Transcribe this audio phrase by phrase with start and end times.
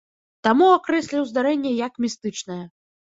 [0.47, 2.63] Таму акрэсліў здарэнне як містычнае.